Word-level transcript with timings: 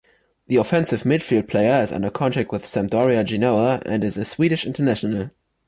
The 0.47 0.55
offensive 0.55 1.03
midfield 1.03 1.47
player 1.47 1.79
is 1.83 1.91
under 1.91 2.09
contract 2.09 2.51
with 2.51 2.65
Sampdoria 2.65 3.23
Genoa 3.23 3.83
and 3.85 4.03
is 4.03 4.17
a 4.17 4.25
Swedish 4.25 4.65
international. 4.65 5.29